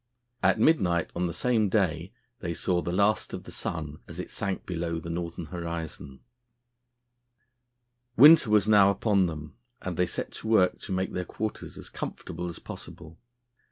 At 0.41 0.59
midnight 0.59 1.11
on 1.15 1.27
the 1.27 1.31
same 1.31 1.69
day 1.69 2.11
they 2.39 2.55
saw 2.55 2.81
the 2.81 2.91
last 2.91 3.35
of 3.35 3.43
the 3.43 3.51
sun 3.51 3.99
as 4.07 4.19
it 4.19 4.31
sank 4.31 4.65
below 4.65 4.99
the 4.99 5.11
northern 5.11 5.45
horizon. 5.53 6.21
Winter 8.17 8.49
was 8.49 8.67
now 8.67 8.89
upon 8.89 9.27
them, 9.27 9.57
and 9.79 9.97
they 9.97 10.07
set 10.07 10.31
to 10.31 10.47
work 10.47 10.79
to 10.79 10.91
make 10.91 11.13
their 11.13 11.23
quarters 11.23 11.77
as 11.77 11.87
comfortable 11.89 12.49
as 12.49 12.57
possible. 12.57 13.19